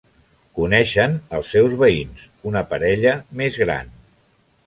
Coneixen 0.59 1.13
els 1.39 1.51
seus 1.57 1.75
veïns, 1.83 2.25
una 2.53 2.65
parella 2.73 3.13
més 3.43 3.63
gran. 3.67 3.93